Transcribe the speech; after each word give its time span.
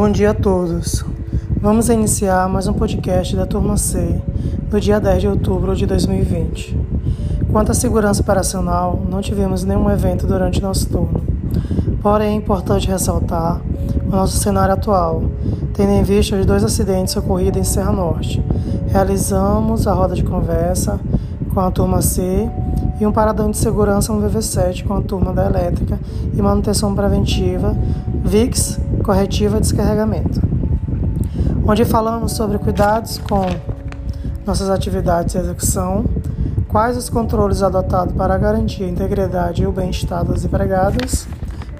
Bom 0.00 0.12
dia 0.12 0.30
a 0.30 0.34
todos. 0.34 1.04
Vamos 1.60 1.88
iniciar 1.88 2.48
mais 2.48 2.68
um 2.68 2.72
podcast 2.72 3.34
da 3.34 3.44
Turma 3.44 3.76
C 3.76 4.22
no 4.70 4.80
dia 4.80 5.00
10 5.00 5.22
de 5.22 5.26
outubro 5.26 5.74
de 5.74 5.86
2020. 5.86 6.78
Quanto 7.50 7.72
à 7.72 7.74
segurança 7.74 8.22
operacional, 8.22 9.02
não 9.10 9.20
tivemos 9.20 9.64
nenhum 9.64 9.90
evento 9.90 10.24
durante 10.24 10.62
nosso 10.62 10.88
turno. 10.88 11.20
Porém, 12.00 12.28
é 12.28 12.36
importante 12.36 12.86
ressaltar 12.86 13.60
o 14.06 14.08
nosso 14.08 14.36
cenário 14.36 14.72
atual, 14.72 15.24
tendo 15.74 15.90
em 15.90 16.04
vista 16.04 16.36
os 16.36 16.46
dois 16.46 16.62
acidentes 16.62 17.16
ocorridos 17.16 17.60
em 17.60 17.64
Serra 17.64 17.90
Norte. 17.90 18.40
Realizamos 18.86 19.88
a 19.88 19.92
roda 19.92 20.14
de 20.14 20.22
conversa 20.22 21.00
com 21.52 21.58
a 21.58 21.72
turma 21.72 22.02
C 22.02 22.48
e 23.00 23.06
um 23.06 23.12
paradão 23.12 23.50
de 23.50 23.56
segurança 23.56 24.12
no 24.12 24.28
VV7 24.28 24.84
com 24.84 24.94
a 24.94 25.00
turma 25.00 25.32
da 25.32 25.46
elétrica 25.46 25.98
e 26.32 26.42
manutenção 26.42 26.94
preventiva, 26.94 27.76
VIX, 28.24 28.80
corretiva 29.04 29.60
descarregamento. 29.60 30.40
Onde 31.66 31.84
falamos 31.84 32.32
sobre 32.32 32.58
cuidados 32.58 33.18
com 33.18 33.46
nossas 34.44 34.70
atividades 34.70 35.32
de 35.32 35.38
execução, 35.38 36.04
quais 36.66 36.96
os 36.96 37.08
controles 37.08 37.62
adotados 37.62 38.14
para 38.14 38.36
garantir 38.38 38.84
a 38.84 38.88
integridade 38.88 39.62
e 39.62 39.66
o 39.66 39.72
bem-estar 39.72 40.24
dos 40.24 40.44
empregados, 40.44 41.26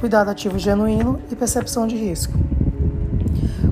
cuidado 0.00 0.30
ativo 0.30 0.58
genuíno 0.58 1.18
e 1.30 1.36
percepção 1.36 1.86
de 1.86 1.96
risco. 1.96 2.53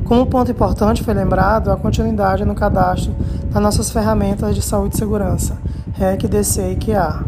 Como 0.04 0.26
ponto 0.26 0.50
importante 0.50 1.02
foi 1.02 1.14
lembrado 1.14 1.70
a 1.70 1.76
continuidade 1.76 2.44
no 2.44 2.54
cadastro 2.54 3.14
das 3.50 3.62
nossas 3.62 3.90
ferramentas 3.90 4.54
de 4.54 4.60
saúde 4.60 4.94
e 4.94 4.98
segurança, 4.98 5.56
REC, 5.94 6.26
DC 6.28 6.72
e 6.72 6.76
QA, 6.76 7.24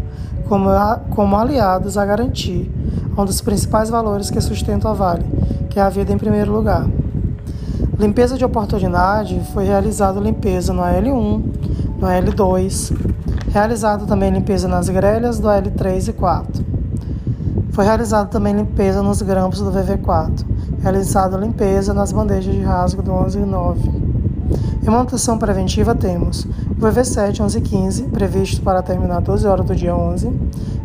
como, 0.49 0.69
como 1.11 1.37
aliados 1.37 1.97
a 1.97 2.05
garantir 2.05 2.71
um 3.17 3.25
dos 3.25 3.41
principais 3.41 3.89
valores 3.89 4.31
que 4.31 4.41
sustentam 4.41 4.91
a 4.91 4.95
Vale, 4.95 5.25
que 5.71 5.79
é 5.79 5.83
a 5.83 5.89
vida 5.89 6.13
em 6.13 6.19
primeiro 6.19 6.53
lugar. 6.53 6.87
Limpeza 7.99 8.37
de 8.37 8.45
oportunidade 8.45 9.41
foi 9.53 9.65
realizada 9.65 10.19
limpeza 10.19 10.73
no 10.73 10.83
AL1, 10.83 11.43
no 11.99 12.07
AL2, 12.07 12.93
realizada 13.53 14.05
também 14.05 14.31
limpeza 14.31 14.67
nas 14.67 14.89
grelhas 14.89 15.39
do 15.39 15.47
AL3 15.47 16.09
e 16.09 16.13
4. 16.13 16.64
Foi 17.71 17.85
realizada 17.85 18.29
também 18.29 18.55
limpeza 18.55 19.03
nos 19.03 19.21
grampos 19.23 19.61
do 19.61 19.71
VV4, 19.71 20.45
realizada 20.81 21.37
limpeza 21.37 21.93
nas 21.93 22.13
bandejas 22.13 22.55
de 22.55 22.61
rasgo 22.61 23.03
do 23.03 23.13
11 23.13 23.39
e 23.39 23.45
9. 23.45 23.91
Em 24.83 24.91
manutenção 24.91 25.39
preventiva 25.39 25.95
temos 25.95 26.45
o 26.45 26.81
VV7 26.81 27.41
11 27.41 27.59
e 27.59 27.61
15, 27.61 28.03
previsto 28.05 28.63
para 28.63 28.83
terminar 28.83 29.21
12 29.21 29.47
horas 29.47 29.67
do 29.67 29.75
dia 29.75 29.97
11, 29.97 30.31